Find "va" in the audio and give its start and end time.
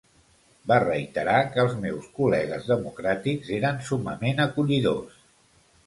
0.71-0.77